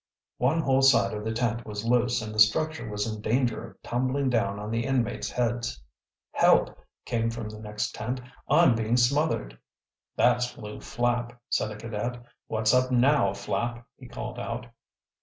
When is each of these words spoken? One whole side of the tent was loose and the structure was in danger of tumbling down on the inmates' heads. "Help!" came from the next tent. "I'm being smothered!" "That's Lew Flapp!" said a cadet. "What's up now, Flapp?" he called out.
One 0.39 0.61
whole 0.61 0.81
side 0.81 1.13
of 1.13 1.23
the 1.23 1.31
tent 1.31 1.63
was 1.63 1.85
loose 1.85 2.23
and 2.23 2.33
the 2.33 2.39
structure 2.39 2.89
was 2.89 3.05
in 3.05 3.21
danger 3.21 3.63
of 3.67 3.83
tumbling 3.83 4.31
down 4.31 4.57
on 4.57 4.71
the 4.71 4.83
inmates' 4.83 5.29
heads. 5.29 5.79
"Help!" 6.31 6.75
came 7.05 7.29
from 7.29 7.49
the 7.49 7.59
next 7.59 7.93
tent. 7.93 8.19
"I'm 8.49 8.73
being 8.73 8.97
smothered!" 8.97 9.59
"That's 10.15 10.57
Lew 10.57 10.79
Flapp!" 10.79 11.39
said 11.51 11.69
a 11.69 11.75
cadet. 11.75 12.19
"What's 12.47 12.73
up 12.73 12.89
now, 12.89 13.33
Flapp?" 13.35 13.85
he 13.95 14.07
called 14.07 14.39
out. 14.39 14.65